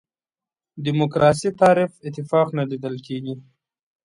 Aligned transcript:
دیموکراسي 0.85 1.49
تعریف 1.61 1.91
اتفاق 2.07 2.47
نه 2.57 2.63
لیدل 2.69 2.95
کېږي. 3.05 3.33